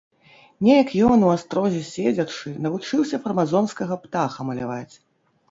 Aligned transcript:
Неяк 0.67 0.93
ён, 1.09 1.25
у 1.27 1.29
астрозе 1.33 1.81
седзячы, 1.89 2.55
навучыўся 2.65 3.21
фармазонскага 3.27 4.01
птаха 4.09 4.49
маляваць. 4.51 4.91